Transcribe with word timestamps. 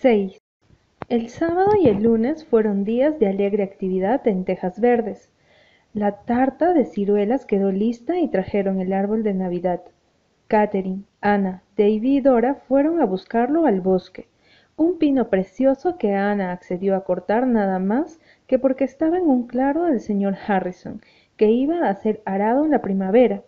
6. 0.00 0.40
El 1.10 1.28
sábado 1.28 1.72
y 1.78 1.86
el 1.86 2.02
lunes 2.02 2.46
fueron 2.46 2.84
días 2.84 3.18
de 3.18 3.28
alegre 3.28 3.62
actividad 3.62 4.26
en 4.26 4.46
Tejas 4.46 4.80
Verdes. 4.80 5.30
La 5.92 6.22
tarta 6.22 6.72
de 6.72 6.86
ciruelas 6.86 7.44
quedó 7.44 7.70
lista 7.70 8.18
y 8.18 8.28
trajeron 8.28 8.80
el 8.80 8.94
árbol 8.94 9.22
de 9.22 9.34
Navidad. 9.34 9.82
Catherine, 10.48 11.02
Ana, 11.20 11.64
Davy 11.76 12.16
y 12.16 12.20
Dora 12.22 12.54
fueron 12.54 13.02
a 13.02 13.04
buscarlo 13.04 13.66
al 13.66 13.82
bosque. 13.82 14.26
Un 14.74 14.96
pino 14.96 15.28
precioso 15.28 15.98
que 15.98 16.14
Ana 16.14 16.52
accedió 16.52 16.96
a 16.96 17.04
cortar 17.04 17.46
nada 17.46 17.78
más 17.78 18.20
que 18.46 18.58
porque 18.58 18.84
estaba 18.84 19.18
en 19.18 19.28
un 19.28 19.48
claro 19.48 19.84
del 19.84 20.00
señor 20.00 20.34
Harrison, 20.46 21.02
que 21.36 21.50
iba 21.50 21.86
a 21.86 21.94
ser 21.94 22.22
arado 22.24 22.64
en 22.64 22.70
la 22.70 22.80
primavera. 22.80 23.42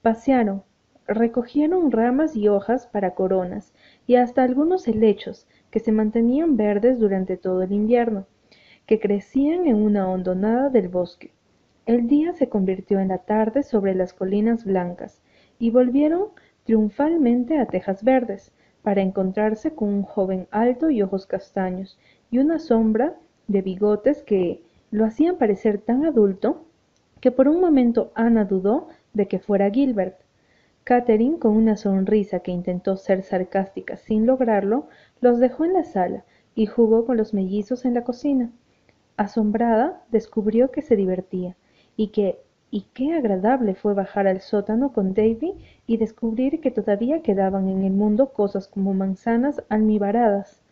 Pasearon, 0.00 0.62
recogieron 1.08 1.92
ramas 1.92 2.36
y 2.36 2.48
hojas 2.48 2.86
para 2.86 3.14
coronas 3.14 3.72
y 4.06 4.16
hasta 4.16 4.42
algunos 4.42 4.88
helechos 4.88 5.46
que 5.70 5.80
se 5.80 5.92
mantenían 5.92 6.56
verdes 6.56 6.98
durante 6.98 7.36
todo 7.36 7.62
el 7.62 7.72
invierno, 7.72 8.26
que 8.86 9.00
crecían 9.00 9.66
en 9.66 9.76
una 9.76 10.08
hondonada 10.10 10.70
del 10.70 10.88
bosque. 10.88 11.32
El 11.86 12.08
día 12.08 12.32
se 12.32 12.48
convirtió 12.48 12.98
en 12.98 13.08
la 13.08 13.18
tarde 13.18 13.62
sobre 13.62 13.94
las 13.94 14.12
colinas 14.12 14.64
blancas 14.64 15.22
y 15.58 15.70
volvieron 15.70 16.28
triunfalmente 16.64 17.58
a 17.58 17.66
Tejas 17.66 18.02
Verdes 18.02 18.52
para 18.82 19.02
encontrarse 19.02 19.74
con 19.74 19.88
un 19.88 20.02
joven 20.02 20.48
alto 20.50 20.90
y 20.90 21.02
ojos 21.02 21.26
castaños 21.26 21.98
y 22.30 22.38
una 22.38 22.58
sombra 22.58 23.14
de 23.46 23.62
bigotes 23.62 24.22
que 24.22 24.62
lo 24.90 25.04
hacían 25.04 25.36
parecer 25.36 25.78
tan 25.78 26.04
adulto 26.04 26.64
que 27.20 27.30
por 27.30 27.48
un 27.48 27.60
momento 27.60 28.12
Ana 28.14 28.44
dudó 28.44 28.88
de 29.14 29.26
que 29.28 29.38
fuera 29.38 29.70
Gilbert. 29.70 30.16
Catherine, 30.88 31.40
con 31.40 31.56
una 31.56 31.76
sonrisa 31.76 32.38
que 32.38 32.52
intentó 32.52 32.96
ser 32.96 33.24
sarcástica 33.24 33.96
sin 33.96 34.24
lograrlo, 34.24 34.86
los 35.20 35.40
dejó 35.40 35.64
en 35.64 35.72
la 35.72 35.82
sala 35.82 36.24
y 36.54 36.66
jugó 36.66 37.04
con 37.04 37.16
los 37.16 37.34
mellizos 37.34 37.84
en 37.84 37.92
la 37.92 38.04
cocina. 38.04 38.52
Asombrada, 39.16 40.04
descubrió 40.12 40.70
que 40.70 40.82
se 40.82 40.94
divertía 40.94 41.56
y 41.96 42.10
que 42.10 42.38
y 42.70 42.82
qué 42.94 43.14
agradable 43.14 43.74
fue 43.74 43.94
bajar 43.94 44.28
al 44.28 44.40
sótano 44.40 44.92
con 44.92 45.12
Davy 45.12 45.54
y 45.88 45.96
descubrir 45.96 46.60
que 46.60 46.70
todavía 46.70 47.20
quedaban 47.20 47.68
en 47.68 47.82
el 47.82 47.92
mundo 47.92 48.32
cosas 48.32 48.68
como 48.68 48.94
manzanas 48.94 49.64
almibaradas. 49.68 50.62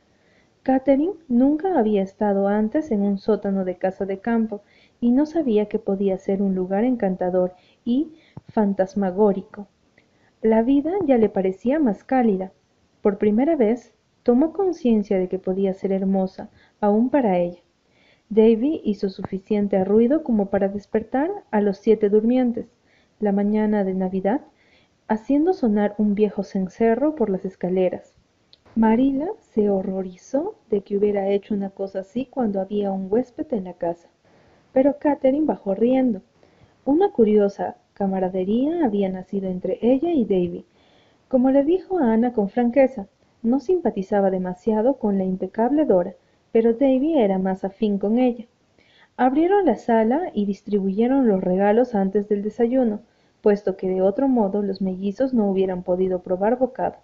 Catherine 0.63 1.15
nunca 1.27 1.77
había 1.77 2.03
estado 2.03 2.47
antes 2.47 2.93
en 2.93 3.03
un 3.03 3.19
sótano 3.19 3.65
de 3.65 3.79
casa 3.79 4.07
de 4.07 4.21
campo 4.21 4.63
y 5.01 5.11
no 5.11 5.27
sabía 5.27 5.67
que 5.67 5.81
podía 5.81 6.19
ser 6.19 6.41
un 6.41 6.55
lugar 6.55 6.85
encantador 6.85 7.55
y 7.85 8.13
fantasmagórico. 8.47 9.67
La 10.45 10.61
vida 10.61 10.93
ya 11.07 11.17
le 11.17 11.31
parecía 11.31 11.79
más 11.79 12.05
cálida. 12.05 12.53
Por 13.01 13.17
primera 13.17 13.57
vez 13.57 13.95
tomó 14.23 14.53
conciencia 14.53 15.19
de 15.19 15.27
que 15.27 15.39
podía 15.39 15.73
ser 15.73 15.91
hermosa, 15.91 16.51
aún 16.83 17.09
para 17.09 17.39
ella. 17.39 17.61
Davy 18.29 18.83
hizo 18.85 19.09
suficiente 19.09 19.83
ruido 19.87 20.23
como 20.23 20.51
para 20.51 20.69
despertar 20.69 21.31
a 21.51 21.63
los 21.63 21.79
siete 21.79 22.11
durmientes, 22.11 22.67
la 23.21 23.33
mañana 23.33 23.85
de 23.85 23.95
Navidad, 23.95 24.43
haciendo 25.09 25.55
sonar 25.55 25.95
un 25.97 26.15
viejo 26.15 26.43
cencerro 26.43 27.15
por 27.15 27.31
las 27.31 27.47
escaleras. 27.47 28.15
Marila 28.75 29.29
se 29.39 29.71
horrorizó 29.71 30.57
de 30.69 30.83
que 30.83 30.99
hubiera 30.99 31.27
hecho 31.31 31.55
una 31.55 31.71
cosa 31.71 32.01
así 32.01 32.27
cuando 32.27 32.61
había 32.61 32.93
un 32.93 33.11
huésped 33.11 33.51
en 33.55 33.65
la 33.65 33.73
casa. 33.73 34.11
Pero 34.75 34.99
Catherine 34.99 35.47
bajó 35.47 35.75
riendo. 35.75 36.21
Una 36.85 37.13
curiosa 37.13 37.79
camaradería 37.95 38.85
había 38.85 39.09
nacido 39.09 39.49
entre 39.49 39.79
ella 39.81 40.11
y 40.11 40.25
Davy. 40.25 40.67
Como 41.29 41.51
le 41.51 41.65
dijo 41.65 41.99
a 41.99 42.13
Ana 42.13 42.33
con 42.33 42.49
franqueza, 42.49 43.07
no 43.43 43.61
simpatizaba 43.61 44.31
demasiado 44.31 44.99
con 44.99 45.17
la 45.19 45.25
impecable 45.25 45.85
Dora, 45.85 46.15
pero 46.53 46.75
Davy 46.75 47.19
era 47.19 47.39
más 47.39 47.65
afín 47.65 47.99
con 47.99 48.19
ella. 48.19 48.47
Abrieron 49.17 49.65
la 49.65 49.77
sala 49.77 50.31
y 50.35 50.45
distribuyeron 50.45 51.29
los 51.29 51.43
regalos 51.43 51.95
antes 51.95 52.29
del 52.29 52.43
desayuno, 52.43 53.01
puesto 53.43 53.77
que 53.77 53.89
de 53.89 54.03
otro 54.03 54.27
modo 54.27 54.63
los 54.63 54.81
mellizos 54.81 55.33
no 55.35 55.51
hubieran 55.51 55.83
podido 55.83 56.21
probar 56.23 56.59
bocado. 56.59 56.97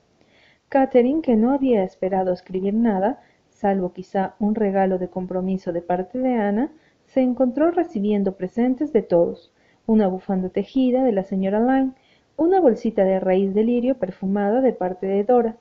Catherine, 0.68 1.20
que 1.20 1.36
no 1.36 1.52
había 1.52 1.84
esperado 1.84 2.32
escribir 2.32 2.74
nada, 2.74 3.20
salvo 3.50 3.92
quizá 3.92 4.34
un 4.38 4.54
regalo 4.54 4.98
de 4.98 5.08
compromiso 5.08 5.72
de 5.72 5.82
parte 5.82 6.18
de 6.18 6.34
Ana, 6.34 6.72
se 7.04 7.20
encontró 7.20 7.70
recibiendo 7.70 8.36
presentes 8.36 8.92
de 8.92 9.02
todos, 9.02 9.52
una 9.90 10.06
bufanda 10.06 10.50
tejida 10.50 11.02
de 11.02 11.10
la 11.10 11.24
señora 11.24 11.58
Lyne, 11.58 11.94
una 12.36 12.60
bolsita 12.60 13.02
de 13.02 13.18
raíz 13.18 13.52
de 13.54 13.64
lirio 13.64 13.98
perfumada 13.98 14.60
de 14.60 14.72
parte 14.72 15.08
de 15.08 15.24
Dora, 15.24 15.56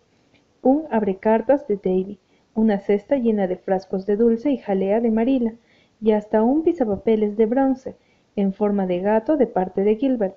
un 0.62 0.86
abrecartas 0.92 1.68
de 1.68 1.78
Davy, 1.78 2.20
una 2.54 2.78
cesta 2.78 3.16
llena 3.16 3.48
de 3.48 3.58
frascos 3.58 4.06
de 4.06 4.18
dulce 4.18 4.52
y 4.52 4.58
jalea 4.58 5.02
de 5.02 5.10
Marila, 5.10 5.54
y 6.00 6.12
hasta 6.12 6.44
un 6.44 6.62
pisapapeles 6.62 7.38
de 7.38 7.48
bronce, 7.48 7.96
en 8.36 8.54
forma 8.54 8.86
de 8.86 9.00
gato 9.00 9.36
de 9.36 9.48
parte 9.48 9.84
de 9.84 9.96
Gilbert, 9.96 10.36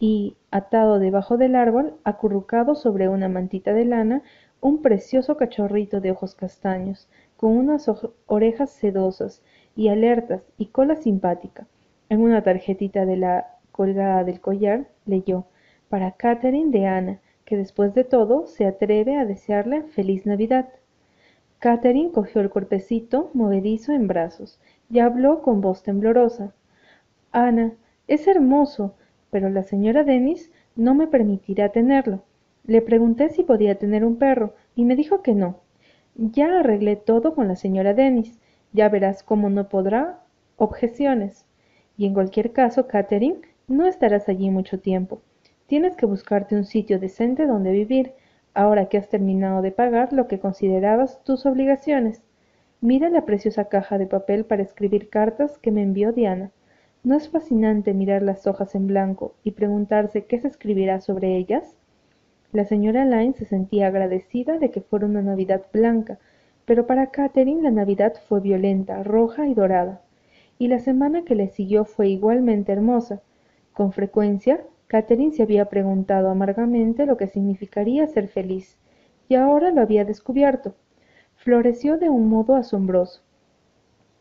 y, 0.00 0.36
atado 0.50 0.98
debajo 0.98 1.36
del 1.36 1.54
árbol, 1.54 1.94
acurrucado 2.02 2.74
sobre 2.74 3.08
una 3.08 3.28
mantita 3.28 3.72
de 3.72 3.84
lana, 3.84 4.22
un 4.60 4.82
precioso 4.82 5.36
cachorrito 5.36 6.00
de 6.00 6.10
ojos 6.10 6.34
castaños, 6.34 7.08
con 7.36 7.56
unas 7.56 7.88
orejas 8.26 8.70
sedosas 8.70 9.44
y 9.76 9.90
alertas 9.90 10.42
y 10.58 10.66
cola 10.66 10.96
simpática, 10.96 11.68
en 12.08 12.22
una 12.22 12.42
tarjetita 12.42 13.06
de 13.06 13.16
la 13.16 13.58
colgada 13.72 14.24
del 14.24 14.40
collar 14.40 14.88
leyó 15.06 15.46
para 15.88 16.12
Catherine 16.12 16.70
de 16.70 16.86
Ana, 16.86 17.20
que 17.44 17.56
después 17.56 17.94
de 17.94 18.04
todo 18.04 18.46
se 18.46 18.66
atreve 18.66 19.16
a 19.16 19.24
desearle 19.24 19.82
feliz 19.84 20.26
Navidad. 20.26 20.68
Catherine 21.58 22.12
cogió 22.12 22.40
el 22.40 22.50
cuerpecito 22.50 23.30
movedizo 23.34 23.92
en 23.92 24.06
brazos 24.06 24.60
y 24.90 25.00
habló 25.00 25.42
con 25.42 25.60
voz 25.60 25.82
temblorosa. 25.82 26.54
Ana, 27.32 27.72
es 28.06 28.26
hermoso, 28.28 28.94
pero 29.30 29.50
la 29.50 29.62
señora 29.62 30.04
Dennis 30.04 30.52
no 30.76 30.94
me 30.94 31.06
permitirá 31.06 31.70
tenerlo. 31.70 32.22
Le 32.64 32.82
pregunté 32.82 33.30
si 33.30 33.42
podía 33.42 33.78
tener 33.78 34.04
un 34.04 34.16
perro 34.16 34.54
y 34.74 34.84
me 34.84 34.94
dijo 34.94 35.22
que 35.22 35.34
no. 35.34 35.60
Ya 36.14 36.60
arreglé 36.60 36.96
todo 36.96 37.34
con 37.34 37.48
la 37.48 37.56
señora 37.56 37.94
Dennis. 37.94 38.38
Ya 38.72 38.88
verás 38.88 39.22
cómo 39.22 39.50
no 39.50 39.68
podrá 39.68 40.20
objeciones. 40.56 41.47
Y 41.98 42.06
en 42.06 42.14
cualquier 42.14 42.52
caso, 42.52 42.86
Catherine, 42.86 43.40
no 43.66 43.84
estarás 43.84 44.28
allí 44.28 44.50
mucho 44.50 44.78
tiempo. 44.78 45.20
Tienes 45.66 45.96
que 45.96 46.06
buscarte 46.06 46.54
un 46.54 46.64
sitio 46.64 47.00
decente 47.00 47.44
donde 47.44 47.72
vivir, 47.72 48.12
ahora 48.54 48.86
que 48.86 48.98
has 48.98 49.08
terminado 49.08 49.62
de 49.62 49.72
pagar 49.72 50.12
lo 50.12 50.28
que 50.28 50.38
considerabas 50.38 51.20
tus 51.24 51.44
obligaciones. 51.44 52.22
Mira 52.80 53.10
la 53.10 53.24
preciosa 53.24 53.64
caja 53.64 53.98
de 53.98 54.06
papel 54.06 54.44
para 54.44 54.62
escribir 54.62 55.10
cartas 55.10 55.58
que 55.58 55.72
me 55.72 55.82
envió 55.82 56.12
Diana. 56.12 56.52
¿No 57.02 57.16
es 57.16 57.28
fascinante 57.28 57.92
mirar 57.94 58.22
las 58.22 58.46
hojas 58.46 58.76
en 58.76 58.86
blanco 58.86 59.34
y 59.42 59.50
preguntarse 59.50 60.24
qué 60.24 60.38
se 60.38 60.46
escribirá 60.46 61.00
sobre 61.00 61.36
ellas? 61.36 61.76
La 62.52 62.64
señora 62.64 63.06
Lyne 63.06 63.34
se 63.34 63.44
sentía 63.44 63.88
agradecida 63.88 64.58
de 64.58 64.70
que 64.70 64.82
fuera 64.82 65.06
una 65.06 65.22
Navidad 65.22 65.62
blanca, 65.72 66.20
pero 66.64 66.86
para 66.86 67.10
Catherine 67.10 67.62
la 67.62 67.72
Navidad 67.72 68.14
fue 68.28 68.38
violenta, 68.40 69.02
roja 69.02 69.48
y 69.48 69.54
dorada 69.54 70.00
y 70.58 70.68
la 70.68 70.80
semana 70.80 71.24
que 71.24 71.34
le 71.34 71.48
siguió 71.48 71.84
fue 71.84 72.08
igualmente 72.08 72.72
hermosa. 72.72 73.22
Con 73.72 73.92
frecuencia, 73.92 74.64
Catherine 74.88 75.32
se 75.32 75.42
había 75.42 75.66
preguntado 75.66 76.30
amargamente 76.30 77.06
lo 77.06 77.16
que 77.16 77.28
significaría 77.28 78.06
ser 78.06 78.28
feliz, 78.28 78.76
y 79.28 79.36
ahora 79.36 79.70
lo 79.70 79.82
había 79.82 80.04
descubierto. 80.04 80.74
Floreció 81.36 81.98
de 81.98 82.08
un 82.08 82.28
modo 82.28 82.56
asombroso. 82.56 83.22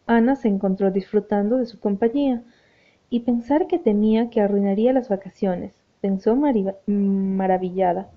Ana 0.06 0.36
se 0.36 0.48
encontró 0.48 0.92
disfrutando 0.92 1.58
de 1.58 1.66
su 1.66 1.80
compañía, 1.80 2.44
y 3.10 3.22
pensar 3.22 3.68
que 3.68 3.80
temía 3.80 4.30
que 4.30 4.42
arruinaría 4.42 4.94
las 4.94 5.10
vacaciones, 5.10 5.82
pensó 6.02 6.36
maravillada. 6.86 8.10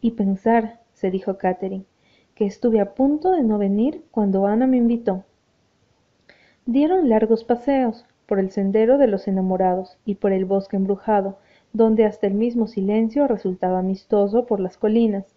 Y 0.00 0.12
pensar, 0.12 0.80
se 0.92 1.10
dijo 1.10 1.38
Catherine, 1.38 1.84
que 2.34 2.44
estuve 2.46 2.80
a 2.80 2.94
punto 2.94 3.30
de 3.30 3.42
no 3.42 3.58
venir 3.58 4.04
cuando 4.10 4.46
Ana 4.46 4.66
me 4.66 4.76
invitó. 4.76 5.24
Dieron 6.72 7.08
largos 7.08 7.42
paseos 7.42 8.06
por 8.26 8.38
el 8.38 8.52
sendero 8.52 8.96
de 8.96 9.08
los 9.08 9.26
enamorados 9.26 9.98
y 10.04 10.14
por 10.14 10.30
el 10.30 10.44
bosque 10.44 10.76
embrujado, 10.76 11.36
donde 11.72 12.04
hasta 12.04 12.28
el 12.28 12.34
mismo 12.34 12.68
silencio 12.68 13.26
resultaba 13.26 13.80
amistoso 13.80 14.46
por 14.46 14.60
las 14.60 14.76
colinas, 14.76 15.34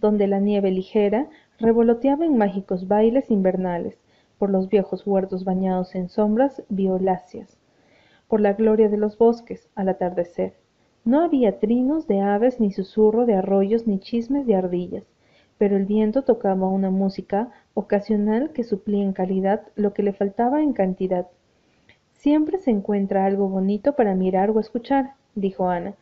donde 0.00 0.28
la 0.28 0.38
nieve 0.38 0.70
ligera 0.70 1.28
revoloteaba 1.58 2.24
en 2.24 2.38
mágicos 2.38 2.86
bailes 2.86 3.32
invernales, 3.32 3.98
por 4.38 4.48
los 4.48 4.68
viejos 4.68 5.04
huertos 5.04 5.42
bañados 5.42 5.96
en 5.96 6.08
sombras 6.08 6.62
violáceas, 6.68 7.58
por 8.28 8.40
la 8.40 8.52
gloria 8.52 8.88
de 8.88 8.96
los 8.96 9.18
bosques 9.18 9.68
al 9.74 9.88
atardecer. 9.88 10.54
No 11.04 11.24
había 11.24 11.58
trinos 11.58 12.06
de 12.06 12.20
aves, 12.20 12.60
ni 12.60 12.70
susurro 12.70 13.26
de 13.26 13.34
arroyos, 13.34 13.88
ni 13.88 13.98
chismes 13.98 14.46
de 14.46 14.54
ardillas, 14.54 15.15
pero 15.58 15.76
el 15.76 15.86
viento 15.86 16.22
tocaba 16.22 16.68
una 16.68 16.90
música 16.90 17.50
ocasional 17.74 18.52
que 18.52 18.64
suplía 18.64 19.02
en 19.02 19.12
calidad 19.12 19.62
lo 19.74 19.92
que 19.92 20.02
le 20.02 20.12
faltaba 20.12 20.62
en 20.62 20.72
cantidad. 20.72 21.26
Siempre 22.12 22.58
se 22.58 22.70
encuentra 22.70 23.24
algo 23.24 23.48
bonito 23.48 23.94
para 23.94 24.14
mirar 24.14 24.50
o 24.50 24.60
escuchar, 24.60 25.14
dijo 25.34 25.68
Ana. 25.68 25.94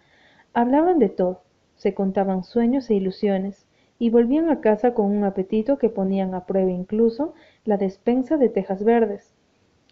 Hablaban 0.53 0.99
de 0.99 1.09
todo, 1.09 1.43
se 1.77 1.95
contaban 1.95 2.45
sueños 2.45 2.89
e 2.91 2.95
ilusiones, 2.95 3.67
y 3.99 4.11
volvían 4.11 4.51
a 4.51 4.61
casa 4.61 4.95
con 4.95 5.07
un 5.07 5.25
apetito 5.25 5.79
que 5.79 5.89
ponían 5.89 6.35
a 6.35 6.47
prueba 6.47 6.71
incluso 6.71 7.35
la 7.65 7.77
despensa 7.77 8.37
de 8.37 8.49
tejas 8.49 8.85
verdes. 8.85 9.33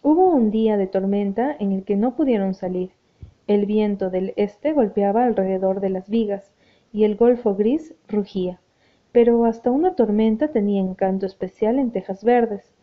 Hubo 0.03 0.31
un 0.31 0.51
día 0.51 0.77
de 0.77 0.87
tormenta 0.89 1.57
en 1.59 1.73
el 1.73 1.85
que 1.85 1.97
no 1.97 2.17
pudieron 2.17 2.55
salir. 2.55 2.91
El 3.47 3.67
viento 3.67 4.11
del 4.11 4.33
este 4.37 4.73
golpeaba 4.73 5.25
alrededor 5.25 5.81
de 5.81 5.91
las 5.91 6.09
vigas 6.09 6.53
y 6.93 7.05
el 7.05 7.17
golfo 7.17 7.55
gris 7.55 7.95
rugía. 8.09 8.61
Pero 9.13 9.45
hasta 9.45 9.71
una 9.71 9.95
tormenta 9.95 10.49
tenía 10.49 10.81
encanto 10.81 11.27
especial 11.27 11.79
en 11.79 11.91
tejas 11.91 12.25
verdes. 12.25 12.75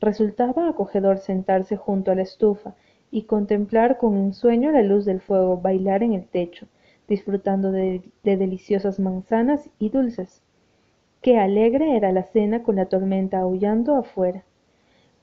Resultaba 0.00 0.68
acogedor 0.68 1.18
sentarse 1.18 1.76
junto 1.76 2.10
a 2.10 2.14
la 2.14 2.22
estufa 2.22 2.74
y 3.10 3.22
contemplar 3.22 3.98
con 3.98 4.16
ensueño 4.16 4.72
la 4.72 4.82
luz 4.82 5.04
del 5.04 5.20
fuego 5.20 5.58
bailar 5.58 6.02
en 6.02 6.14
el 6.14 6.26
techo, 6.26 6.66
disfrutando 7.06 7.70
de, 7.70 8.02
de 8.22 8.36
deliciosas 8.36 8.98
manzanas 8.98 9.70
y 9.78 9.90
dulces. 9.90 10.42
Qué 11.20 11.38
alegre 11.38 11.96
era 11.96 12.12
la 12.12 12.24
cena 12.24 12.62
con 12.62 12.76
la 12.76 12.86
tormenta 12.86 13.38
aullando 13.38 13.96
afuera. 13.96 14.42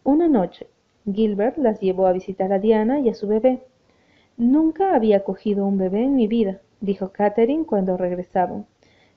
Una 0.04 0.28
noche, 0.28 0.68
Gilbert 1.06 1.58
las 1.58 1.80
llevó 1.80 2.08
a 2.08 2.14
visitar 2.14 2.54
a 2.54 2.60
Diana 2.60 3.00
y 3.00 3.10
a 3.10 3.14
su 3.14 3.28
bebé. 3.28 3.64
Nunca 4.38 4.96
había 4.96 5.24
cogido 5.24 5.66
un 5.66 5.78
bebé 5.78 6.04
en 6.04 6.16
mi 6.16 6.28
vida, 6.28 6.62
dijo 6.80 7.10
Catherine 7.10 7.66
cuando 7.66 7.98
regresaban. 7.98 8.66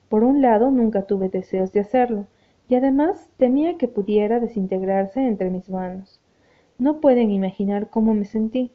Por 0.09 0.23
un 0.23 0.41
lado, 0.41 0.71
nunca 0.71 1.03
tuve 1.03 1.29
deseos 1.29 1.71
de 1.73 1.81
hacerlo, 1.81 2.27
y 2.67 2.75
además 2.75 3.29
temía 3.37 3.77
que 3.77 3.87
pudiera 3.87 4.39
desintegrarse 4.39 5.25
entre 5.25 5.49
mis 5.49 5.69
manos. 5.69 6.19
No 6.77 6.99
pueden 6.99 7.31
imaginar 7.31 7.89
cómo 7.89 8.13
me 8.13 8.25
sentí, 8.25 8.71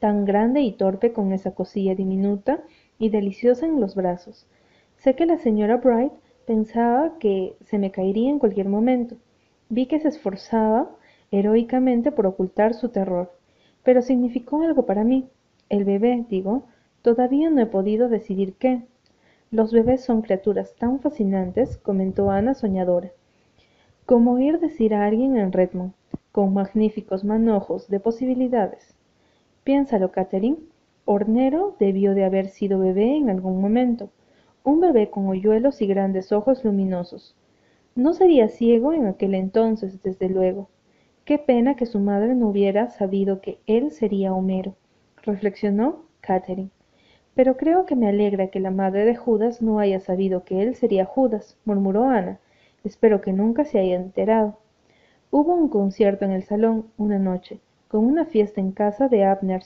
tan 0.00 0.24
grande 0.24 0.62
y 0.62 0.72
torpe 0.72 1.12
con 1.12 1.32
esa 1.32 1.54
cosilla 1.54 1.94
diminuta 1.94 2.62
y 2.98 3.10
deliciosa 3.10 3.66
en 3.66 3.80
los 3.80 3.94
brazos. 3.94 4.46
Sé 4.96 5.14
que 5.14 5.26
la 5.26 5.38
señora 5.38 5.76
Bright 5.76 6.12
pensaba 6.46 7.18
que 7.18 7.56
se 7.60 7.78
me 7.78 7.90
caería 7.90 8.30
en 8.30 8.38
cualquier 8.38 8.68
momento. 8.68 9.16
Vi 9.68 9.86
que 9.86 10.00
se 10.00 10.08
esforzaba 10.08 10.90
heroicamente 11.30 12.10
por 12.12 12.26
ocultar 12.26 12.74
su 12.74 12.88
terror. 12.88 13.32
Pero 13.82 14.02
significó 14.02 14.62
algo 14.62 14.84
para 14.84 15.04
mí. 15.04 15.28
El 15.68 15.84
bebé, 15.84 16.26
digo, 16.28 16.64
todavía 17.02 17.50
no 17.50 17.60
he 17.60 17.66
podido 17.66 18.08
decidir 18.08 18.54
qué. 18.54 18.82
Los 19.52 19.72
bebés 19.72 20.04
son 20.04 20.22
criaturas 20.22 20.76
tan 20.76 21.00
fascinantes, 21.00 21.76
comentó 21.76 22.30
Ana 22.30 22.54
soñadora. 22.54 23.10
Como 24.06 24.34
oír 24.34 24.60
decir 24.60 24.94
a 24.94 25.04
alguien 25.04 25.36
en 25.36 25.50
Redmond, 25.50 25.92
con 26.30 26.54
magníficos 26.54 27.24
manojos 27.24 27.88
de 27.88 27.98
posibilidades. 27.98 28.94
Piénsalo, 29.64 30.12
Catherine. 30.12 30.58
Hornero 31.04 31.74
debió 31.80 32.14
de 32.14 32.22
haber 32.22 32.46
sido 32.46 32.78
bebé 32.78 33.16
en 33.16 33.28
algún 33.28 33.60
momento. 33.60 34.10
Un 34.62 34.78
bebé 34.78 35.10
con 35.10 35.26
hoyuelos 35.26 35.82
y 35.82 35.88
grandes 35.88 36.30
ojos 36.30 36.64
luminosos. 36.64 37.34
No 37.96 38.14
sería 38.14 38.48
ciego 38.48 38.92
en 38.92 39.06
aquel 39.06 39.34
entonces, 39.34 40.00
desde 40.04 40.28
luego. 40.28 40.68
Qué 41.24 41.38
pena 41.38 41.74
que 41.74 41.86
su 41.86 41.98
madre 41.98 42.36
no 42.36 42.50
hubiera 42.50 42.88
sabido 42.90 43.40
que 43.40 43.58
él 43.66 43.90
sería 43.90 44.32
Homero, 44.32 44.76
reflexionó 45.24 46.04
Catherine. 46.20 46.70
Pero 47.34 47.56
creo 47.56 47.86
que 47.86 47.96
me 47.96 48.08
alegra 48.08 48.48
que 48.48 48.60
la 48.60 48.70
madre 48.70 49.04
de 49.04 49.16
Judas 49.16 49.62
no 49.62 49.78
haya 49.78 50.00
sabido 50.00 50.44
que 50.44 50.62
él 50.62 50.74
sería 50.74 51.04
Judas, 51.04 51.56
murmuró 51.64 52.04
Ana. 52.04 52.38
Espero 52.84 53.20
que 53.20 53.32
nunca 53.32 53.64
se 53.64 53.78
haya 53.78 53.96
enterado. 53.96 54.58
Hubo 55.30 55.54
un 55.54 55.68
concierto 55.68 56.24
en 56.24 56.32
el 56.32 56.42
salón 56.42 56.86
una 56.96 57.18
noche, 57.18 57.60
con 57.88 58.04
una 58.04 58.24
fiesta 58.24 58.60
en 58.60 58.72
casa 58.72 59.08
de 59.08 59.24
Abner 59.24 59.62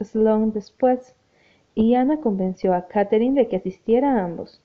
Sloane 0.00 0.52
después, 0.52 1.14
y 1.74 1.94
Ana 1.94 2.20
convenció 2.20 2.74
a 2.74 2.86
Catherine 2.86 3.40
de 3.40 3.48
que 3.48 3.56
asistiera 3.56 4.12
a 4.12 4.24
ambos. 4.24 4.62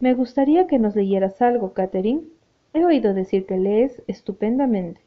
Me 0.00 0.14
gustaría 0.14 0.68
que 0.68 0.78
nos 0.78 0.94
leyeras 0.94 1.42
algo, 1.42 1.72
Catherine. 1.72 2.22
He 2.74 2.84
oído 2.84 3.14
decir 3.14 3.46
que 3.46 3.56
lees 3.56 4.02
estupendamente. 4.06 5.00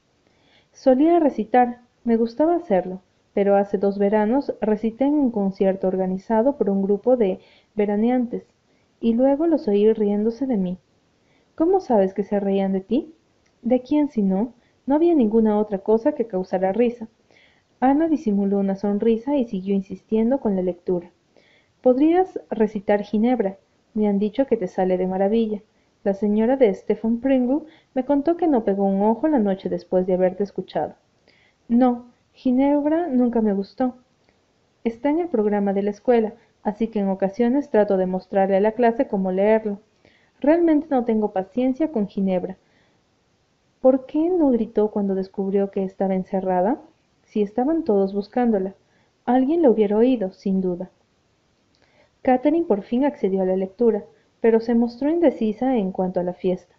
Solía 0.74 1.20
recitar, 1.20 1.82
me 2.04 2.18
gustaba 2.18 2.56
hacerlo, 2.56 3.02
pero 3.34 3.56
hace 3.56 3.78
dos 3.78 3.98
veranos 3.98 4.54
recité 4.62 5.06
en 5.06 5.14
un 5.14 5.32
concierto 5.32 5.88
organizado 5.88 6.58
por 6.58 6.70
un 6.70 6.82
grupo 6.82 7.18
de 7.18 7.40
veraneantes, 7.76 8.46
y 9.00 9.14
luego 9.14 9.48
los 9.48 9.68
oí 9.68 9.92
riéndose 9.94 10.46
de 10.46 10.58
mí. 10.58 10.78
¿Cómo 11.56 11.80
sabes 11.80 12.14
que 12.14 12.24
se 12.24 12.40
reían 12.40 12.74
de 12.74 12.82
ti? 12.82 13.14
¿De 13.62 13.82
quién 13.82 14.10
si 14.10 14.22
no? 14.22 14.54
No 14.86 14.96
había 14.96 15.14
ninguna 15.14 15.60
otra 15.60 15.80
cosa 15.80 16.14
que 16.14 16.28
causara 16.28 16.72
risa. 16.72 17.08
Ana 17.80 18.08
disimuló 18.08 18.60
una 18.60 18.76
sonrisa 18.76 19.38
y 19.38 19.46
siguió 19.46 19.74
insistiendo 19.74 20.40
con 20.40 20.56
la 20.56 20.62
lectura. 20.62 21.12
Podrías 21.82 22.40
recitar 22.50 23.04
Ginebra. 23.04 23.58
Me 23.94 24.08
han 24.08 24.20
dicho 24.20 24.46
que 24.46 24.58
te 24.58 24.68
sale 24.68 24.98
de 24.98 25.08
maravilla. 25.08 25.62
La 26.04 26.14
señora 26.14 26.58
de 26.58 26.74
Stephen 26.74 27.20
Pringle 27.20 27.62
me 27.94 28.06
contó 28.06 28.38
que 28.38 28.48
no 28.48 28.64
pegó 28.64 28.86
un 28.86 29.02
ojo 29.02 29.28
la 29.28 29.40
noche 29.40 29.70
después 29.70 30.06
de 30.06 30.14
haberte 30.14 30.44
escuchado. 30.44 30.96
No, 31.68 32.11
Ginebra 32.34 33.08
nunca 33.08 33.42
me 33.42 33.54
gustó. 33.54 33.96
Está 34.84 35.10
en 35.10 35.20
el 35.20 35.28
programa 35.28 35.74
de 35.74 35.84
la 35.84 35.92
escuela, 35.92 36.34
así 36.64 36.88
que 36.88 37.00
en 37.00 37.10
ocasiones 37.10 37.70
trato 37.70 37.98
de 37.98 38.06
mostrarle 38.06 38.58
a 38.58 38.62
la 38.62 38.72
clase 38.72 39.08
cómo 39.08 39.32
leerlo. 39.32 39.80
Realmente 40.40 40.88
no 40.90 41.06
tengo 41.06 41.32
paciencia 41.32 41.92
con 41.92 42.08
Ginebra. 42.08 42.58
¿Por 43.80 44.06
qué 44.06 44.30
no 44.30 44.50
gritó 44.52 44.92
cuando 44.92 45.16
descubrió 45.16 45.72
que 45.72 45.84
estaba 45.84 46.16
encerrada? 46.16 46.82
Si 47.24 47.42
estaban 47.42 47.84
todos 47.84 48.14
buscándola. 48.14 48.76
Alguien 49.26 49.62
la 49.62 49.70
hubiera 49.70 49.98
oído, 49.98 50.32
sin 50.32 50.62
duda. 50.62 50.90
Catherine 52.22 52.66
por 52.66 52.82
fin 52.82 53.06
accedió 53.06 53.42
a 53.42 53.46
la 53.46 53.56
lectura 53.56 54.04
pero 54.42 54.60
se 54.60 54.76
mostró 54.76 55.10
indecisa 55.10 55.78
en 55.78 55.92
cuanto 55.92 56.20
a 56.20 56.24
la 56.24 56.34
fiesta. 56.34 56.76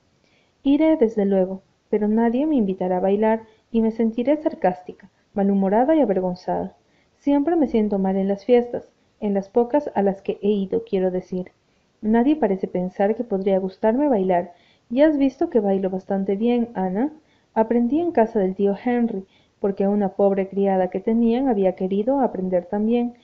Iré, 0.65 0.97
desde 0.97 1.25
luego, 1.25 1.63
pero 1.89 2.09
nadie 2.09 2.45
me 2.47 2.57
invitará 2.57 2.99
a 2.99 3.01
bailar 3.01 3.45
y 3.71 3.81
me 3.81 3.93
sentiré 3.93 4.37
sarcástica, 4.37 5.11
malhumorada 5.35 5.95
y 5.95 6.01
avergonzada. 6.01 6.77
Siempre 7.19 7.57
me 7.57 7.69
siento 7.69 7.99
mal 7.99 8.17
en 8.17 8.29
las 8.29 8.45
fiestas, 8.45 8.93
en 9.21 9.35
las 9.35 9.49
pocas 9.49 9.91
a 9.95 10.03
las 10.03 10.23
que 10.23 10.39
he 10.43 10.51
ido, 10.51 10.85
quiero 10.85 11.11
decir. 11.11 11.53
Nadie 12.01 12.35
parece 12.35 12.67
pensar 12.67 13.15
que 13.15 13.23
podría 13.23 13.59
gustarme 13.59 14.09
bailar. 14.09 14.55
Ya 14.91 15.07
has 15.07 15.17
visto 15.17 15.49
que 15.49 15.61
bailo 15.61 15.89
bastante 15.89 16.37
bien, 16.37 16.71
Ana. 16.75 17.13
Aprendí 17.55 18.01
en 18.01 18.11
casa 18.11 18.41
del 18.41 18.57
tío 18.57 18.75
Henry, 18.85 19.25
porque 19.61 19.87
una 19.87 20.11
pobre 20.11 20.49
criada 20.49 20.91
que 20.91 20.99
tenían 20.99 21.49
había 21.49 21.77
querido 21.77 22.21
aprender 22.21 22.67
también, 22.67 23.15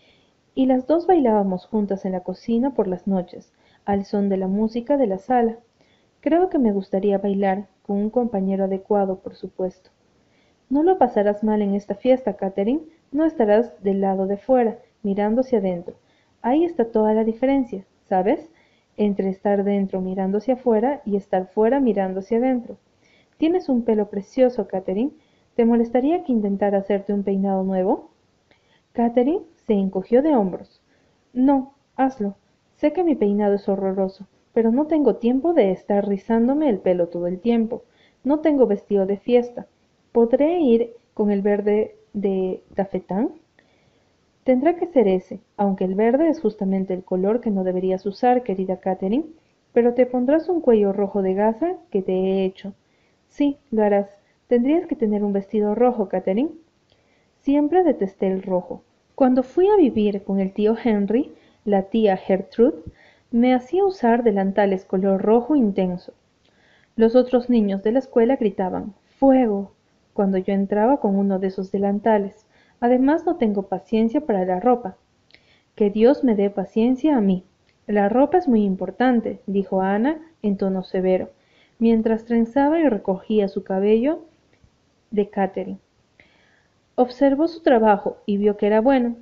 y 0.55 0.67
las 0.67 0.87
dos 0.87 1.07
bailábamos 1.07 1.67
juntas 1.67 2.05
en 2.05 2.13
la 2.13 2.21
cocina 2.21 2.75
por 2.75 2.87
las 2.87 3.07
noches, 3.09 3.53
al 3.85 4.05
son 4.05 4.29
de 4.29 4.37
la 4.37 4.47
música 4.47 4.97
de 4.97 5.09
la 5.09 5.19
sala. 5.19 5.59
Creo 6.21 6.49
que 6.49 6.59
me 6.59 6.73
gustaría 6.73 7.19
bailar, 7.19 7.67
con 7.83 7.97
un 7.97 8.11
compañero 8.11 8.65
adecuado, 8.65 9.19
por 9.19 9.35
supuesto. 9.35 9.91
No 10.71 10.83
lo 10.83 10.99
pasarás 10.99 11.43
mal 11.43 11.63
en 11.63 11.75
esta 11.75 11.95
fiesta, 11.95 12.35
Catherine. 12.35 12.83
No 13.11 13.25
estarás 13.25 13.83
del 13.83 14.03
lado 14.03 14.27
de 14.27 14.37
fuera, 14.37 14.79
mirando 15.03 15.41
hacia 15.41 15.61
adentro. 15.61 15.97
Ahí 16.43 16.65
está 16.65 16.85
toda 16.85 17.15
la 17.15 17.25
diferencia, 17.25 17.87
¿sabes? 18.09 18.51
Entre 18.99 19.31
estar 19.31 19.65
dentro 19.65 20.03
mirando 20.03 20.39
hacia 20.39 20.55
afuera 20.55 21.01
y 21.07 21.17
estar 21.17 21.47
fuera 21.47 21.81
mirando 21.81 22.21
hacia 22.21 22.37
adentro. 22.37 22.77
Tienes 23.39 23.69
un 23.69 23.83
pelo 23.83 24.11
precioso, 24.11 24.67
Catherine. 24.67 25.13
¿Te 25.55 25.65
molestaría 25.65 26.23
que 26.23 26.33
intentara 26.33 26.79
hacerte 26.79 27.15
un 27.15 27.23
peinado 27.23 27.65
nuevo? 27.65 28.11
Catherine 28.93 29.45
se 29.67 29.73
encogió 29.73 30.23
de 30.23 30.37
hombros. 30.37 30.83
No, 31.33 31.75
hazlo. 31.97 32.37
Sé 32.75 32.93
que 32.93 33.05
mi 33.05 33.15
peinado 33.15 33.55
es 33.55 33.69
horroroso, 33.69 34.27
pero 34.53 34.71
no 34.71 34.87
tengo 34.87 35.17
tiempo 35.17 35.55
de 35.55 35.71
estar 35.71 36.07
rizándome 36.07 36.69
el 36.69 36.79
pelo 36.79 37.09
todo 37.09 37.27
el 37.27 37.41
tiempo. 37.41 37.85
No 38.23 38.41
tengo 38.41 38.67
vestido 38.67 39.07
de 39.07 39.17
fiesta. 39.17 39.67
¿Podré 40.13 40.61
ir 40.61 40.95
con 41.15 41.31
el 41.31 41.43
verde 41.43 41.97
de 42.13 42.63
tafetán? 42.75 43.31
Tendrá 44.45 44.77
que 44.77 44.87
ser 44.87 45.07
ese, 45.09 45.41
aunque 45.57 45.85
el 45.85 45.95
verde 45.95 46.29
es 46.29 46.41
justamente 46.41 46.95
el 46.95 47.05
color 47.05 47.41
que 47.41 47.51
no 47.51 47.65
deberías 47.65 48.07
usar, 48.07 48.43
querida 48.43 48.81
Catherine. 48.81 49.27
Pero 49.73 49.95
te 49.95 50.07
pondrás 50.07 50.49
un 50.49 50.63
cuello 50.63 50.93
rojo 50.93 51.21
de 51.21 51.35
gasa 51.35 51.77
que 51.91 52.01
te 52.01 52.13
he 52.13 52.45
hecho. 52.45 52.73
Sí, 53.29 53.59
lo 53.71 53.83
harás. 53.83 54.09
Tendrías 54.47 54.87
que 54.87 54.97
tener 54.97 55.23
un 55.23 55.35
vestido 55.35 55.75
rojo, 55.75 56.09
Catherine. 56.09 56.51
Siempre 57.43 57.85
detesté 57.85 58.29
el 58.29 58.43
rojo. 58.43 58.83
Cuando 59.15 59.43
fui 59.43 59.69
a 59.69 59.77
vivir 59.77 60.23
con 60.25 60.41
el 60.41 60.53
tío 60.53 60.75
Henry, 60.83 61.35
la 61.65 61.83
tía 61.83 62.17
Gertrude, 62.17 62.83
me 63.31 63.53
hacía 63.53 63.85
usar 63.85 64.23
delantales 64.23 64.87
color 64.87 65.21
rojo 65.21 65.55
intenso. 65.55 66.15
Los 66.97 67.15
otros 67.15 67.51
niños 67.51 67.83
de 67.83 67.93
la 67.93 67.99
escuela 67.99 68.37
gritaban 68.37 68.95
¡Fuego! 69.19 69.73
Cuando 70.19 70.37
yo 70.39 70.53
entraba 70.53 70.99
con 70.99 71.15
uno 71.15 71.39
de 71.39 71.47
esos 71.47 71.71
delantales. 71.71 72.45
Además 72.81 73.25
no 73.25 73.37
tengo 73.37 73.69
paciencia 73.69 74.21
para 74.21 74.45
la 74.45 74.59
ropa. 74.59 74.97
Que 75.77 75.91
Dios 75.91 76.25
me 76.25 76.35
dé 76.35 76.51
paciencia 76.51 77.17
a 77.17 77.21
mí. 77.21 77.45
La 77.87 78.09
ropa 78.09 78.39
es 78.39 78.49
muy 78.49 78.65
importante, 78.65 79.41
dijo 79.47 79.81
Ana 79.81 80.21
en 80.43 80.57
tono 80.57 80.83
severo, 80.83 81.31
mientras 81.79 82.25
trenzaba 82.25 82.81
y 82.81 82.89
recogía 82.89 83.47
su 83.47 83.63
cabello 83.63 84.25
de 85.13 85.31
Catherine. 85.31 85.79
Observó 86.97 87.47
su 87.47 87.63
trabajo 87.63 88.17
y 88.27 88.39
vio 88.39 88.57
que 88.57 88.67
era 88.67 88.81
bueno, 88.81 89.15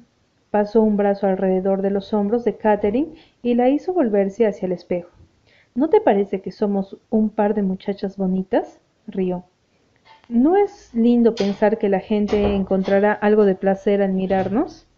Pasó 0.50 0.81
un 0.81 0.97
brazo 0.97 1.26
alrededor 1.26 1.83
de 1.83 1.91
los 1.91 2.15
hombros 2.15 2.43
de 2.45 2.57
Catherine 2.57 3.12
y 3.43 3.53
la 3.53 3.69
hizo 3.69 3.93
volverse 3.93 4.47
hacia 4.47 4.65
el 4.65 4.73
espejo. 4.73 5.11
¿No 5.75 5.91
te 5.91 6.00
parece 6.00 6.41
que 6.41 6.53
somos 6.53 6.97
un 7.11 7.29
par 7.29 7.53
de 7.53 7.62
muchachas 7.62 8.17
bonitas? 8.17 8.81
rió. 9.07 9.45
¿No 10.28 10.56
es 10.56 10.92
lindo 10.92 11.37
pensar 11.37 11.78
que 11.78 11.88
la 11.88 12.00
gente 12.00 12.56
encontrará 12.56 13.12
algo 13.12 13.45
de 13.45 13.54
placer 13.54 14.02
al 14.02 14.12
mirarnos? 14.12 14.88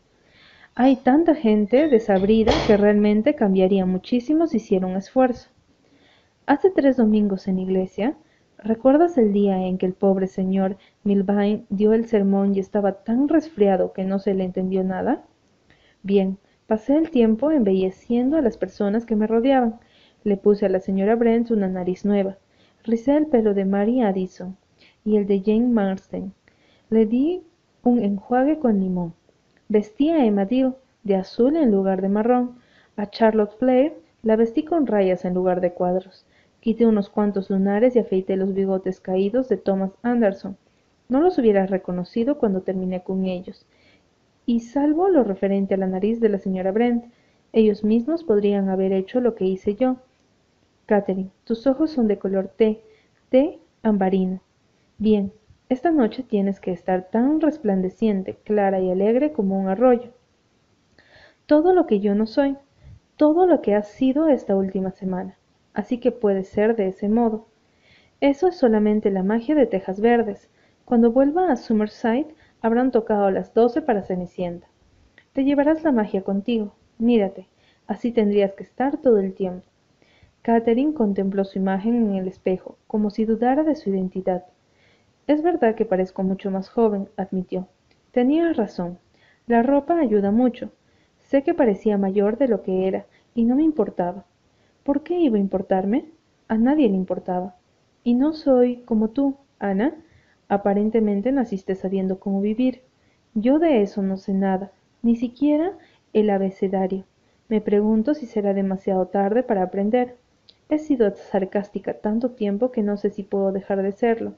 Hay 0.75 0.97
tanta 0.97 1.35
gente 1.35 1.89
desabrida 1.89 2.51
que 2.67 2.79
realmente 2.79 3.35
cambiaría 3.35 3.85
muchísimo 3.85 4.47
si 4.47 4.57
hiciera 4.57 4.87
un 4.87 4.97
esfuerzo. 4.97 5.51
Hace 6.47 6.71
tres 6.71 6.97
domingos 6.97 7.47
en 7.47 7.59
iglesia, 7.59 8.17
¿recuerdas 8.57 9.19
el 9.19 9.35
día 9.35 9.67
en 9.67 9.77
que 9.77 9.85
el 9.85 9.93
pobre 9.93 10.29
señor 10.29 10.79
Milvain 11.05 11.67
dio 11.69 11.93
el 11.93 12.07
sermón 12.07 12.55
y 12.55 12.61
estaba 12.61 13.05
tan 13.05 13.29
resfriado 13.29 13.93
que 13.93 14.05
no 14.05 14.21
se 14.21 14.33
le 14.33 14.45
entendió 14.45 14.83
nada? 14.83 15.27
Bien, 16.03 16.39
pasé 16.67 16.97
el 16.97 17.11
tiempo 17.11 17.51
embelleciendo 17.51 18.39
a 18.39 18.41
las 18.41 18.57
personas 18.57 19.05
que 19.05 19.15
me 19.15 19.27
rodeaban. 19.27 19.79
Le 20.25 20.39
puse 20.39 20.65
a 20.65 20.71
la 20.71 20.81
señora 20.81 21.17
Brent 21.17 21.51
una 21.51 21.69
nariz 21.69 22.07
nueva. 22.07 22.39
Rizé 22.83 23.15
el 23.15 23.27
pelo 23.27 23.53
de 23.53 23.67
Mary 23.67 24.01
Addison 24.01 24.57
y 25.09 25.17
el 25.17 25.27
de 25.27 25.41
Jane 25.41 25.69
Marsden. 25.69 26.35
Le 26.91 27.07
di 27.07 27.43
un 27.83 27.99
enjuague 27.99 28.59
con 28.59 28.79
limón. 28.79 29.15
Vestí 29.69 30.11
a 30.11 30.27
Emma 30.27 30.45
Dill 30.45 30.75
de 31.03 31.17
azul 31.17 31.57
en 31.57 31.71
lugar 31.71 32.03
de 32.03 32.11
marrón. 32.11 32.59
A 32.97 33.09
Charlotte 33.09 33.57
Flair 33.59 33.95
la 34.23 34.37
vestí 34.37 34.65
con 34.65 34.87
rayas 34.87 35.25
en 35.25 35.33
lugar 35.33 35.63
de 35.63 35.73
cuadros. 35.73 36.27
Quité 36.61 36.87
unos 36.87 37.09
cuantos 37.09 37.49
lunares 37.49 37.97
y 37.97 38.01
afeité 38.01 38.37
los 38.37 38.53
bigotes 38.53 39.01
caídos 39.01 39.49
de 39.49 39.57
Thomas 39.57 39.93
Anderson. 40.03 40.59
No 41.09 41.23
los 41.23 41.39
hubiera 41.39 41.65
reconocido 41.65 42.37
cuando 42.37 42.61
terminé 42.61 43.03
con 43.03 43.25
ellos. 43.25 43.65
Y 44.45 44.61
salvo 44.61 45.09
lo 45.09 45.25
referente 45.25 45.73
a 45.73 45.79
la 45.79 45.87
nariz 45.87 46.21
de 46.21 46.29
la 46.29 46.39
señora 46.39 46.71
Brent, 46.71 47.07
ellos 47.55 47.83
mismos 47.83 48.25
podrían 48.25 48.69
haber 48.69 48.93
hecho 48.93 49.23
lo 49.23 49.35
que 49.35 49.47
hice 49.47 49.75
yo. 49.75 49.97
Catherine, 50.85 51.31
tus 51.45 51.67
ojos 51.67 51.93
son 51.93 52.09
de 52.09 52.19
color 52.19 52.49
té, 52.49 52.83
té 53.31 53.59
ambarino. 53.83 54.41
Bien, 55.01 55.33
esta 55.69 55.93
noche 55.93 56.25
tienes 56.25 56.59
que 56.59 56.73
estar 56.73 57.09
tan 57.09 57.41
resplandeciente, 57.41 58.35
clara 58.43 58.81
y 58.81 58.91
alegre 58.91 59.31
como 59.31 59.57
un 59.57 59.69
arroyo. 59.69 60.11
Todo 61.47 61.73
lo 61.73 61.87
que 61.87 62.01
yo 62.01 62.17
no 62.17 62.27
soy, 62.27 62.57
todo 63.17 63.47
lo 63.47 63.63
que 63.63 63.77
has 63.77 63.87
sido 63.87 64.27
esta 64.27 64.57
última 64.57 64.91
semana, 64.91 65.39
así 65.73 65.99
que 65.99 66.11
puede 66.11 66.43
ser 66.43 66.75
de 66.75 66.89
ese 66.89 67.09
modo. 67.09 67.47
Eso 68.21 68.49
es 68.49 68.57
solamente 68.57 69.13
la 69.13 69.23
magia 69.23 69.55
de 69.55 69.67
Tejas 69.67 70.01
Verdes. 70.01 70.51
Cuando 70.85 71.13
vuelva 71.13 71.53
a 71.53 71.55
Summerside 71.55 72.35
habrán 72.61 72.91
tocado 72.91 73.31
las 73.31 73.55
doce 73.55 73.81
para 73.81 74.03
Cenicienta. 74.03 74.67
Te 75.33 75.45
llevarás 75.45 75.85
la 75.85 75.93
magia 75.93 76.25
contigo. 76.25 76.75
Mírate, 76.99 77.47
así 77.87 78.11
tendrías 78.11 78.53
que 78.55 78.65
estar 78.65 78.97
todo 78.97 79.19
el 79.19 79.35
tiempo. 79.35 79.65
Catherine 80.43 80.93
contempló 80.93 81.45
su 81.45 81.61
imagen 81.61 81.95
en 81.95 82.15
el 82.17 82.27
espejo, 82.27 82.79
como 82.89 83.11
si 83.11 83.27
dudara 83.27 83.63
de 83.63 83.77
su 83.77 83.91
identidad. 83.91 84.45
Es 85.29 85.43
verdad 85.43 85.75
que 85.75 85.85
parezco 85.85 86.23
mucho 86.23 86.51
más 86.51 86.71
joven, 86.71 87.11
admitió. 87.19 87.69
Tenías 88.13 88.57
razón. 88.57 88.99
La 89.47 89.63
ropa 89.63 90.01
ayuda 90.01 90.31
mucho. 90.31 90.73
Sé 91.19 91.43
que 91.43 91.53
parecía 91.53 91.99
mayor 91.99 92.39
de 92.39 92.49
lo 92.49 92.63
que 92.63 92.89
era, 92.89 93.05
y 93.35 93.45
no 93.45 93.55
me 93.55 93.63
importaba. 93.63 94.25
¿Por 94.85 95.03
qué 95.03 95.19
iba 95.19 95.37
a 95.37 95.41
importarme? 95.41 96.07
A 96.49 96.57
nadie 96.57 96.89
le 96.89 96.97
importaba. 96.97 97.57
Y 98.03 98.15
no 98.15 98.33
soy 98.33 98.79
como 98.87 99.11
tú, 99.11 99.37
Ana. 99.59 99.95
Aparentemente 100.49 101.31
naciste 101.31 101.75
sabiendo 101.75 102.19
cómo 102.19 102.41
vivir. 102.41 102.81
Yo 103.35 103.59
de 103.59 103.83
eso 103.83 104.01
no 104.01 104.17
sé 104.17 104.33
nada, 104.33 104.73
ni 105.03 105.15
siquiera 105.15 105.77
el 106.15 106.31
abecedario. 106.31 107.05
Me 107.51 107.61
pregunto 107.61 108.15
si 108.15 108.25
será 108.25 108.55
demasiado 108.55 109.09
tarde 109.09 109.43
para 109.43 109.63
aprender. 109.63 110.17
He 110.71 110.79
sido 110.79 111.15
sarcástica 111.15 111.93
tanto 111.93 112.31
tiempo 112.31 112.73
que 112.73 112.83
no 112.83 112.97
sé 112.97 113.11
si 113.11 113.25
puedo 113.25 113.53
dejar 113.53 113.83
de 113.83 113.93
serlo. 113.93 114.33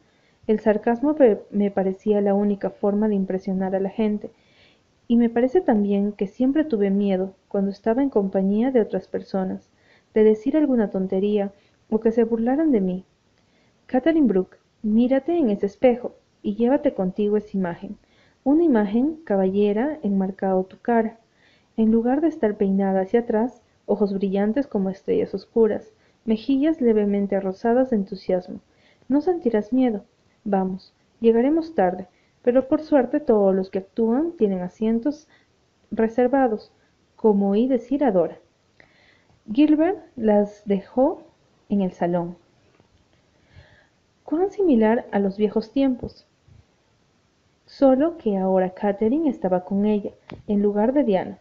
El 0.47 0.61
sarcasmo 0.61 1.15
me 1.51 1.71
parecía 1.71 2.21
la 2.21 2.35
única 2.35 2.71
forma 2.71 3.09
de 3.09 3.15
impresionar 3.15 3.75
a 3.75 3.81
la 3.81 3.91
gente, 3.91 4.31
y 5.07 5.17
me 5.17 5.29
parece 5.29 5.61
también 5.61 6.13
que 6.13 6.27
siempre 6.27 6.65
tuve 6.65 6.91
miedo, 6.91 7.35
cuando 7.49 7.71
estaba 7.71 8.03
en 8.03 8.11
compañía 8.11 8.71
de 8.71 8.81
otras 8.81 9.09
personas, 9.09 9.69
de 10.15 10.25
decir 10.25 10.57
alguna 10.57 10.91
tontería 10.91 11.53
o 11.89 12.01
que 12.01 12.13
se 12.13 12.25
burlaran 12.25 12.73
de 12.73 12.81
mí. 12.81 13.05
Catherine 13.87 14.27
Brooke, 14.27 14.59
mírate 14.83 15.37
en 15.37 15.51
ese 15.51 15.67
espejo 15.67 16.15
y 16.43 16.55
llévate 16.55 16.95
contigo 16.95 17.37
esa 17.37 17.57
imagen, 17.57 17.97
una 18.45 18.65
imagen 18.65 19.17
caballera 19.25 19.99
enmarcado 20.03 20.65
tu 20.65 20.79
cara. 20.79 21.19
En 21.77 21.91
lugar 21.91 22.21
de 22.21 22.29
estar 22.29 22.57
peinada 22.57 23.03
hacia 23.03 23.21
atrás, 23.21 23.63
ojos 23.87 24.15
brillantes 24.15 24.67
como 24.67 24.91
estrellas 24.91 25.35
oscuras, 25.35 25.93
mejillas 26.25 26.81
levemente 26.81 27.41
rosadas 27.41 27.91
de 27.91 27.97
entusiasmo. 27.97 28.61
No 29.09 29.21
sentirás 29.21 29.73
miedo, 29.73 30.05
Vamos, 30.45 30.95
llegaremos 31.21 31.75
tarde, 31.75 32.09
pero 32.43 32.69
por 32.69 32.83
suerte 32.83 33.21
todos 33.21 33.55
los 33.55 33.71
que 33.71 33.81
actúan 33.81 34.33
tienen 34.33 34.61
asientos 34.61 35.29
reservados, 35.91 36.73
como 37.17 37.51
oí 37.51 37.69
decir 37.69 38.05
a 38.05 38.13
Dora. 38.13 38.39
Gilbert 39.53 39.99
las 40.17 40.63
dejó 40.65 41.23
en 41.69 41.83
el 41.83 41.93
salón. 41.93 42.37
Cuán 44.25 44.51
similar 44.51 45.07
a 45.13 45.19
los 45.19 45.37
viejos 45.37 45.73
tiempos. 45.73 46.27
Solo 47.67 48.17
que 48.17 48.37
ahora 48.37 48.71
Catherine 48.71 49.29
estaba 49.29 49.65
con 49.65 49.87
ella, 49.87 50.13
en 50.47 50.63
lugar 50.63 50.93
de 50.93 51.05
Diana. 51.05 51.39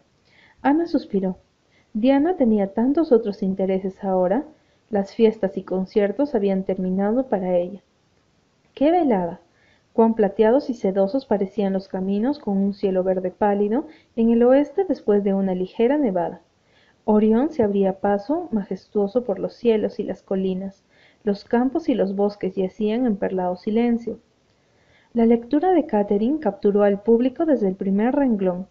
Ana 0.62 0.88
suspiró. 0.88 1.38
Diana 1.94 2.36
tenía 2.36 2.74
tantos 2.74 3.12
otros 3.12 3.42
intereses 3.42 4.04
ahora, 4.04 4.44
las 4.90 5.14
fiestas 5.14 5.58
y 5.58 5.64
conciertos 5.64 6.36
habían 6.36 6.64
terminado 6.64 7.28
para 7.28 7.56
ella. 7.56 7.82
¡Qué 8.80 8.92
velada! 8.92 9.42
Cuán 9.92 10.14
plateados 10.14 10.70
y 10.70 10.74
sedosos 10.74 11.26
parecían 11.26 11.74
los 11.74 11.90
caminos 11.90 12.40
con 12.40 12.58
un 12.58 12.74
cielo 12.74 13.04
verde 13.04 13.30
pálido 13.30 13.88
en 14.16 14.30
el 14.30 14.42
oeste 14.42 14.86
después 14.88 15.22
de 15.26 15.34
una 15.34 15.54
ligera 15.54 15.98
nevada. 15.98 16.40
Orión 17.04 17.50
se 17.50 17.62
abría 17.62 18.00
paso 18.00 18.48
majestuoso 18.54 19.26
por 19.26 19.38
los 19.38 19.54
cielos 19.54 20.00
y 20.00 20.04
las 20.04 20.24
colinas. 20.24 20.86
Los 21.26 21.44
campos 21.44 21.90
y 21.90 21.94
los 21.94 22.16
bosques 22.16 22.56
yacían 22.56 23.06
en 23.06 23.18
perlado 23.18 23.58
silencio. 23.58 24.20
La 25.12 25.26
lectura 25.26 25.74
de 25.74 25.86
Catherine 25.86 26.40
capturó 26.40 26.84
al 26.84 27.02
público 27.02 27.46
desde 27.46 27.68
el 27.68 27.76
primer 27.76 28.16
renglón, 28.16 28.68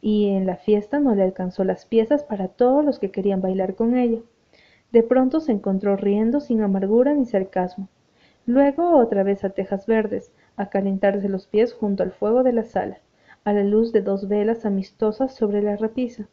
y 0.00 0.30
en 0.30 0.46
la 0.46 0.56
fiesta 0.56 0.98
no 0.98 1.14
le 1.14 1.22
alcanzó 1.22 1.62
las 1.62 1.86
piezas 1.86 2.24
para 2.24 2.48
todos 2.48 2.84
los 2.84 2.98
que 2.98 3.12
querían 3.12 3.40
bailar 3.40 3.76
con 3.76 3.96
ella. 3.96 4.18
De 4.90 5.04
pronto 5.04 5.38
se 5.38 5.52
encontró 5.52 5.96
riendo 5.96 6.40
sin 6.40 6.60
amargura 6.60 7.14
ni 7.14 7.24
sarcasmo. 7.24 7.88
Luego 8.46 8.98
otra 8.98 9.22
vez 9.22 9.42
a 9.44 9.50
tejas 9.50 9.86
verdes, 9.86 10.32
a 10.56 10.68
calentarse 10.68 11.28
los 11.28 11.46
pies 11.46 11.72
junto 11.72 12.02
al 12.02 12.12
fuego 12.12 12.42
de 12.42 12.52
la 12.52 12.64
sala, 12.64 12.98
a 13.44 13.52
la 13.52 13.64
luz 13.64 13.92
de 13.92 14.02
dos 14.02 14.28
velas 14.28 14.66
amistosas 14.66 15.34
sobre 15.34 15.62
la 15.62 15.76
repisa. 15.76 16.28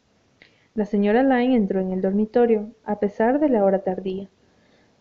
La 0.74 0.84
señora 0.84 1.22
Lyne 1.22 1.56
entró 1.56 1.80
en 1.80 1.90
el 1.90 2.00
dormitorio, 2.00 2.70
a 2.84 2.98
pesar 2.98 3.40
de 3.40 3.48
la 3.48 3.64
hora 3.64 3.80
tardía, 3.80 4.28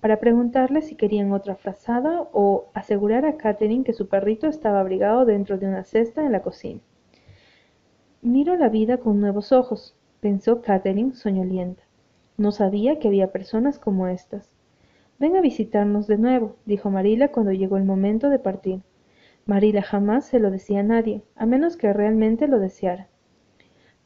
para 0.02 0.20
preguntarle 0.20 0.82
si 0.82 0.96
querían 0.96 1.32
otra 1.32 1.56
frazada 1.56 2.28
o 2.34 2.66
asegurar 2.74 3.26
a 3.26 3.38
Catherine 3.38 3.84
que 3.84 3.94
su 3.94 4.08
perrito 4.08 4.48
estaba 4.48 4.80
abrigado 4.80 5.26
dentro 5.26 5.58
de 5.58 5.68
una 5.68 5.84
cesta 5.84 6.26
en 6.26 6.32
la 6.32 6.42
cocina. 6.42 6.82
Miro 8.22 8.56
la 8.56 8.70
vida 8.70 8.98
con 8.98 9.20
nuevos 9.20 9.52
ojos, 9.52 9.96
pensó 10.20 10.62
Catherine 10.62 11.14
soñolienta. 11.14 11.84
No 12.38 12.52
sabía 12.52 13.00
que 13.00 13.08
había 13.08 13.32
personas 13.32 13.80
como 13.80 14.08
estas. 14.08 14.51
Ven 15.22 15.36
a 15.36 15.42
visitarnos 15.42 16.08
de 16.08 16.18
nuevo, 16.18 16.56
dijo 16.66 16.90
Marila 16.90 17.28
cuando 17.28 17.52
llegó 17.52 17.78
el 17.78 17.84
momento 17.84 18.32
de 18.32 18.40
partir. 18.40 18.82
Marila 19.46 19.84
jamás 19.84 20.26
se 20.26 20.40
lo 20.40 20.50
decía 20.50 20.80
a 20.80 20.84
nadie, 20.84 21.22
a 21.36 21.46
menos 21.46 21.78
que 21.78 21.94
realmente 21.94 22.48
lo 22.48 22.58
deseara. 22.58 23.08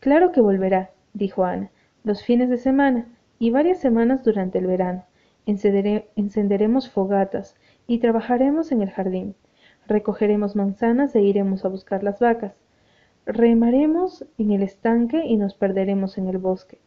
Claro 0.02 0.34
que 0.34 0.42
volverá, 0.42 0.92
dijo 1.14 1.46
Ana, 1.46 1.72
los 2.04 2.22
fines 2.22 2.50
de 2.50 2.58
semana 2.58 3.08
y 3.40 3.50
varias 3.50 3.80
semanas 3.80 4.26
durante 4.26 4.58
el 4.58 4.68
verano. 4.68 5.06
encenderemos 5.46 6.90
fogatas 6.90 7.56
y 7.88 8.00
trabajaremos 8.00 8.74
en 8.74 8.82
el 8.82 8.90
jardín. 8.90 9.36
Recogeremos 9.88 10.58
manzanas 10.58 11.16
e 11.16 11.22
iremos 11.22 11.64
a 11.64 11.70
buscar 11.70 12.04
las 12.04 12.20
vacas. 12.20 12.60
Remaremos 13.26 14.26
en 14.38 14.52
el 14.52 14.64
estanque 14.64 15.24
y 15.26 15.38
nos 15.38 15.54
perderemos 15.56 16.18
en 16.18 16.28
el 16.28 16.40
bosque. 16.40 16.78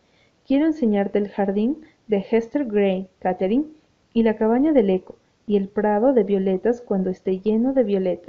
Quiero 0.47 0.67
enseñarte 0.67 1.19
el 1.19 1.31
jardín 1.31 1.81
de 2.09 2.27
Hester 2.31 2.67
Gray, 2.67 3.09
Catherine, 3.21 3.78
y 4.13 4.23
la 4.23 4.37
cabaña 4.37 4.73
del 4.73 4.91
eco, 4.91 5.17
y 5.47 5.57
el 5.57 5.69
prado 5.69 6.13
de 6.13 6.25
violetas 6.25 6.81
cuando 6.81 7.11
esté 7.11 7.41
lleno 7.41 7.73
de 7.73 7.85
violetas. 7.85 8.27